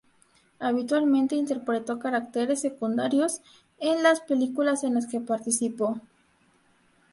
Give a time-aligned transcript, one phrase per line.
[0.57, 3.41] Habitualmente interpretó caracteres secundarios
[3.77, 6.01] en las películas en las que participó.